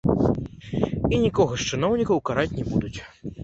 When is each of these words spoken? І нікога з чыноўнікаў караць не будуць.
І 1.13 1.19
нікога 1.25 1.53
з 1.61 1.69
чыноўнікаў 1.77 2.25
караць 2.31 2.51
не 2.59 2.69
будуць. 2.75 2.95